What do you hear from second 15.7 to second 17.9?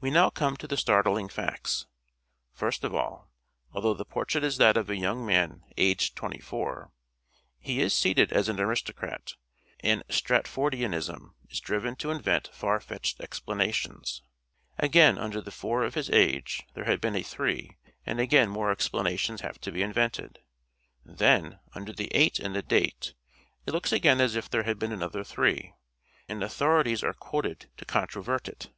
of his age there had been a 3,